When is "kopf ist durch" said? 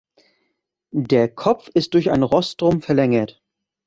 1.29-2.09